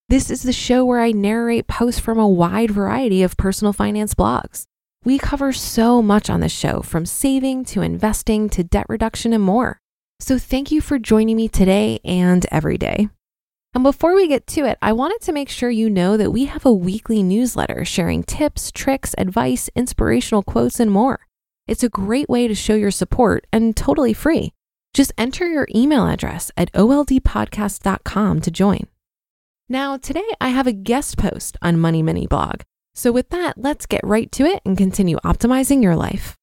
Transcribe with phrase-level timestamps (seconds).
[0.09, 4.13] This is the show where I narrate posts from a wide variety of personal finance
[4.13, 4.65] blogs.
[5.05, 9.43] We cover so much on this show, from saving to investing to debt reduction and
[9.43, 9.79] more.
[10.19, 13.09] So thank you for joining me today and every day.
[13.73, 16.45] And before we get to it, I wanted to make sure you know that we
[16.45, 21.27] have a weekly newsletter sharing tips, tricks, advice, inspirational quotes, and more.
[21.67, 24.53] It's a great way to show your support and totally free.
[24.93, 28.87] Just enter your email address at oldpodcast.com to join.
[29.69, 32.61] Now, today I have a guest post on Money Mini blog.
[32.93, 36.35] So, with that, let's get right to it and continue optimizing your life.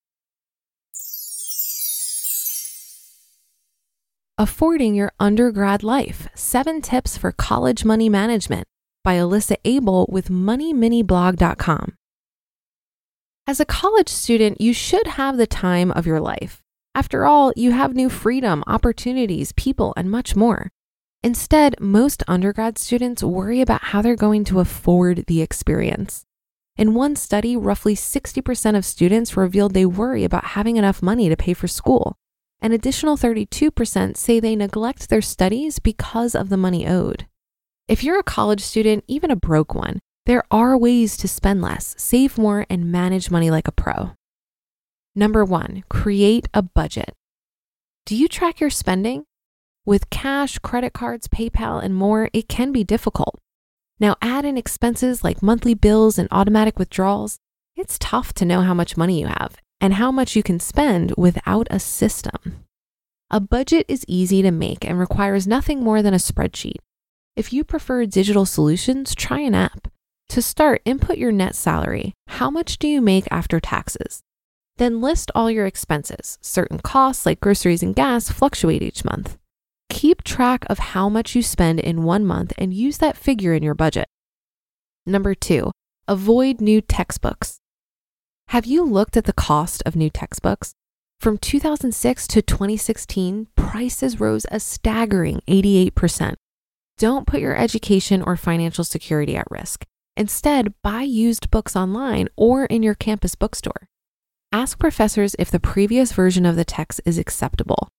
[4.39, 8.67] Affording Your Undergrad Life Seven Tips for College Money Management
[9.05, 11.93] by Alyssa Abel with MoneyMiniBlog.com.
[13.47, 16.63] As a college student, you should have the time of your life.
[16.95, 20.71] After all, you have new freedom, opportunities, people, and much more.
[21.23, 26.25] Instead, most undergrad students worry about how they're going to afford the experience.
[26.77, 31.37] In one study, roughly 60% of students revealed they worry about having enough money to
[31.37, 32.17] pay for school.
[32.63, 37.27] An additional 32% say they neglect their studies because of the money owed.
[37.87, 41.95] If you're a college student, even a broke one, there are ways to spend less,
[41.99, 44.13] save more, and manage money like a pro.
[45.15, 47.15] Number one, create a budget.
[48.07, 49.25] Do you track your spending?
[49.87, 53.41] With cash, credit cards, PayPal, and more, it can be difficult.
[53.99, 57.39] Now, add in expenses like monthly bills and automatic withdrawals.
[57.77, 61.15] It's tough to know how much money you have and how much you can spend
[61.17, 62.65] without a system.
[63.31, 66.79] A budget is easy to make and requires nothing more than a spreadsheet.
[67.37, 69.89] If you prefer digital solutions, try an app.
[70.31, 72.13] To start, input your net salary.
[72.29, 74.21] How much do you make after taxes?
[74.77, 76.39] Then list all your expenses.
[76.41, 79.37] Certain costs, like groceries and gas, fluctuate each month.
[80.01, 83.63] Keep track of how much you spend in one month and use that figure in
[83.63, 84.07] your budget.
[85.05, 85.73] Number two,
[86.09, 87.59] avoid new textbooks.
[88.49, 90.73] Have you looked at the cost of new textbooks?
[91.21, 96.37] From 2006 to 2016, prices rose a staggering 88%.
[96.97, 99.85] Don't put your education or financial security at risk.
[100.17, 103.87] Instead, buy used books online or in your campus bookstore.
[104.51, 107.91] Ask professors if the previous version of the text is acceptable.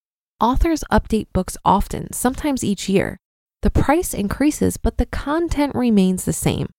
[0.41, 3.17] Authors update books often, sometimes each year.
[3.61, 6.69] The price increases, but the content remains the same.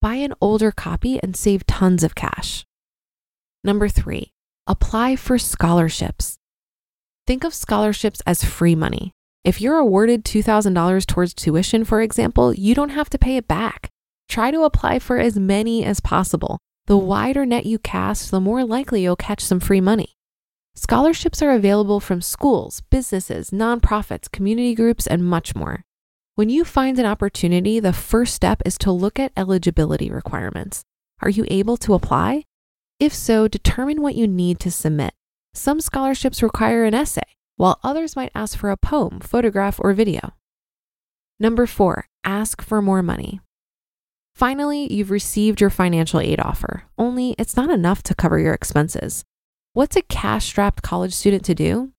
[0.00, 2.64] Buy an older copy and save tons of cash.
[3.64, 4.30] Number three,
[4.68, 6.38] apply for scholarships.
[7.26, 9.10] Think of scholarships as free money.
[9.42, 13.88] If you're awarded $2,000 towards tuition, for example, you don't have to pay it back.
[14.28, 16.58] Try to apply for as many as possible.
[16.86, 20.14] The wider net you cast, the more likely you'll catch some free money.
[20.82, 25.84] Scholarships are available from schools, businesses, nonprofits, community groups, and much more.
[26.36, 30.82] When you find an opportunity, the first step is to look at eligibility requirements.
[31.20, 32.44] Are you able to apply?
[32.98, 35.12] If so, determine what you need to submit.
[35.52, 40.32] Some scholarships require an essay, while others might ask for a poem, photograph, or video.
[41.38, 43.38] Number four, ask for more money.
[44.34, 49.26] Finally, you've received your financial aid offer, only it's not enough to cover your expenses.
[49.80, 51.92] What's a cash strapped college student to do?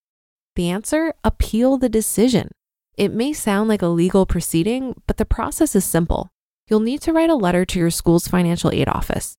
[0.55, 2.51] The answer appeal the decision.
[2.95, 6.29] It may sound like a legal proceeding, but the process is simple.
[6.69, 9.33] You'll need to write a letter to your school's financial aid office.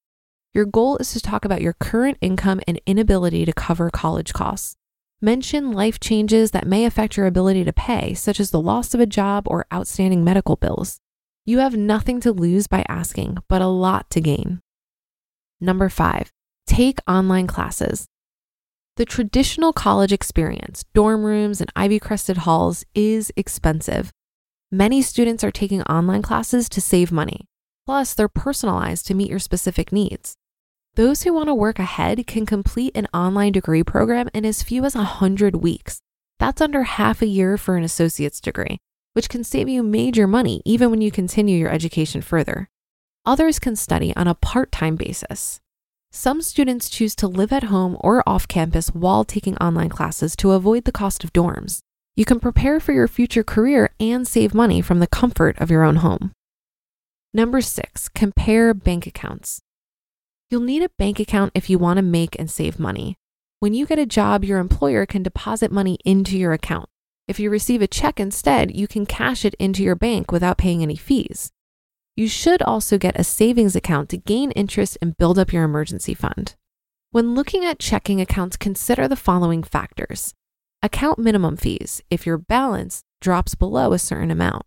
[0.53, 4.75] Your goal is to talk about your current income and inability to cover college costs.
[5.21, 8.99] Mention life changes that may affect your ability to pay, such as the loss of
[8.99, 10.99] a job or outstanding medical bills.
[11.47, 14.59] You have nothing to lose by asking, but a lot to gain.
[15.61, 16.33] Number five,
[16.67, 18.09] take online classes.
[18.97, 24.12] The traditional college experience, dorm rooms and ivy crested halls, is expensive.
[24.71, 27.47] Many students are taking online classes to save money.
[27.87, 30.35] Plus, they're personalized to meet your specific needs.
[30.94, 34.85] Those who want to work ahead can complete an online degree program in as few
[34.85, 36.03] as 100 weeks.
[36.39, 38.77] That's under half a year for an associate's degree,
[39.15, 42.69] which can save you major money even when you continue your education further.
[43.25, 45.62] Others can study on a part time basis.
[46.14, 50.50] Some students choose to live at home or off campus while taking online classes to
[50.50, 51.79] avoid the cost of dorms.
[52.17, 55.82] You can prepare for your future career and save money from the comfort of your
[55.82, 56.32] own home.
[57.32, 59.62] Number six, compare bank accounts.
[60.50, 63.17] You'll need a bank account if you want to make and save money.
[63.61, 66.91] When you get a job, your employer can deposit money into your account.
[67.26, 70.82] If you receive a check instead, you can cash it into your bank without paying
[70.82, 71.53] any fees.
[72.14, 76.12] You should also get a savings account to gain interest and build up your emergency
[76.12, 76.55] fund.
[77.11, 80.35] When looking at checking accounts, consider the following factors
[80.82, 84.64] account minimum fees if your balance drops below a certain amount.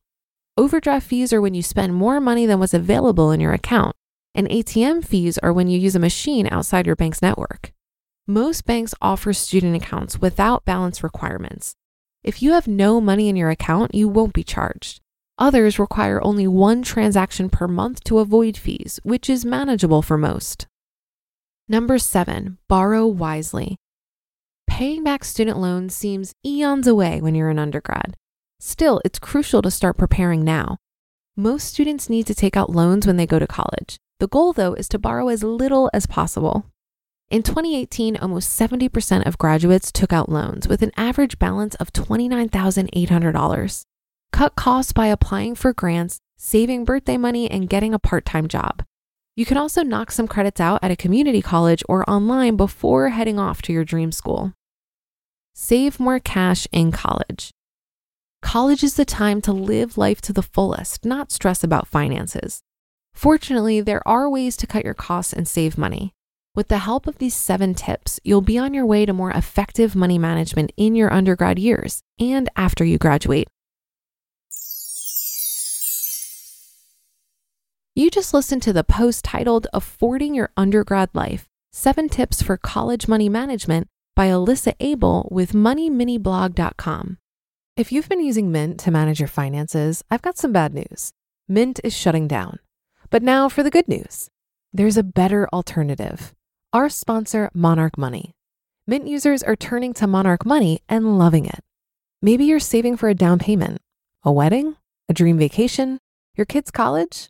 [0.57, 3.95] Overdraft fees are when you spend more money than was available in your account,
[4.33, 7.73] and ATM fees are when you use a machine outside your bank's network.
[8.25, 11.75] Most banks offer student accounts without balance requirements.
[12.23, 15.01] If you have no money in your account, you won't be charged.
[15.37, 20.67] Others require only one transaction per month to avoid fees, which is manageable for most.
[21.67, 23.75] Number seven, borrow wisely.
[24.67, 28.15] Paying back student loans seems eons away when you're an undergrad.
[28.59, 30.77] Still, it's crucial to start preparing now.
[31.35, 33.97] Most students need to take out loans when they go to college.
[34.19, 36.65] The goal, though, is to borrow as little as possible.
[37.29, 43.85] In 2018, almost 70% of graduates took out loans with an average balance of $29,800.
[44.35, 48.83] Cut costs by applying for grants, saving birthday money, and getting a part time job.
[49.37, 53.39] You can also knock some credits out at a community college or online before heading
[53.39, 54.51] off to your dream school.
[55.53, 57.51] Save more cash in college.
[58.41, 62.59] College is the time to live life to the fullest, not stress about finances.
[63.13, 66.11] Fortunately, there are ways to cut your costs and save money.
[66.53, 69.95] With the help of these seven tips, you'll be on your way to more effective
[69.95, 73.47] money management in your undergrad years and after you graduate.
[77.97, 83.07] You just listened to the post titled Affording Your Undergrad Life Seven Tips for College
[83.07, 83.87] Money Management
[84.17, 87.17] by Alyssa Abel with MoneyMiniBlog.com.
[87.77, 91.13] If you've been using Mint to manage your finances, I've got some bad news.
[91.47, 92.59] Mint is shutting down.
[93.09, 94.29] But now for the good news
[94.73, 96.33] there's a better alternative.
[96.73, 98.33] Our sponsor, Monarch Money.
[98.85, 101.63] Mint users are turning to Monarch Money and loving it.
[102.21, 103.79] Maybe you're saving for a down payment,
[104.21, 104.75] a wedding,
[105.07, 105.99] a dream vacation,
[106.35, 107.29] your kids' college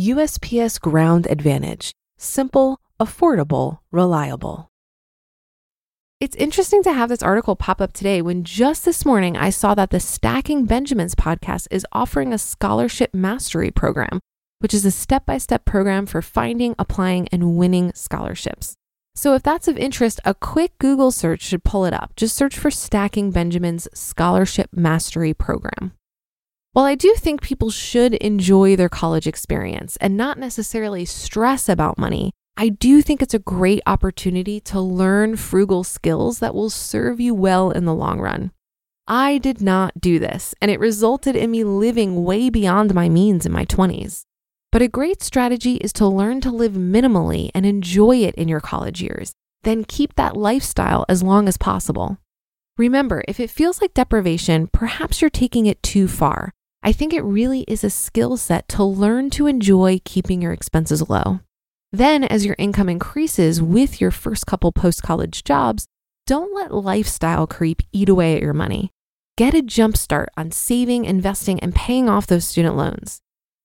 [0.00, 1.92] USPS Ground Advantage.
[2.16, 4.70] Simple, affordable, reliable.
[6.20, 9.74] It's interesting to have this article pop up today when just this morning I saw
[9.74, 14.20] that the Stacking Benjamins podcast is offering a scholarship mastery program,
[14.60, 18.74] which is a step by step program for finding, applying, and winning scholarships.
[19.14, 22.16] So if that's of interest, a quick Google search should pull it up.
[22.16, 25.92] Just search for Stacking Benjamins Scholarship Mastery Program.
[26.80, 31.98] While I do think people should enjoy their college experience and not necessarily stress about
[31.98, 37.20] money, I do think it's a great opportunity to learn frugal skills that will serve
[37.20, 38.52] you well in the long run.
[39.06, 43.44] I did not do this, and it resulted in me living way beyond my means
[43.44, 44.22] in my 20s.
[44.72, 48.60] But a great strategy is to learn to live minimally and enjoy it in your
[48.60, 49.34] college years,
[49.64, 52.16] then keep that lifestyle as long as possible.
[52.78, 56.54] Remember, if it feels like deprivation, perhaps you're taking it too far.
[56.82, 61.10] I think it really is a skill set to learn to enjoy keeping your expenses
[61.10, 61.40] low.
[61.92, 65.86] Then, as your income increases with your first couple post college jobs,
[66.26, 68.90] don't let lifestyle creep eat away at your money.
[69.36, 73.20] Get a jump start on saving, investing, and paying off those student loans.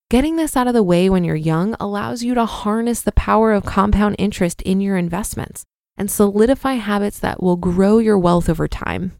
[0.09, 3.53] Getting this out of the way when you're young allows you to harness the power
[3.53, 5.63] of compound interest in your investments
[5.97, 9.13] and solidify habits that will grow your wealth over time.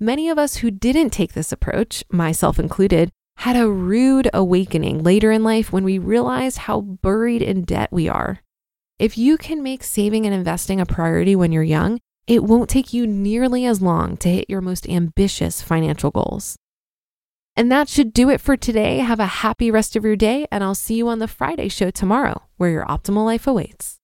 [0.00, 5.32] Many of us who didn't take this approach, myself included, had a rude awakening later
[5.32, 8.40] in life when we realized how buried in debt we are.
[9.00, 12.92] If you can make saving and investing a priority when you're young, it won't take
[12.92, 16.56] you nearly as long to hit your most ambitious financial goals.
[17.56, 18.98] And that should do it for today.
[18.98, 21.90] Have a happy rest of your day, and I'll see you on the Friday show
[21.90, 23.97] tomorrow, where your optimal life awaits.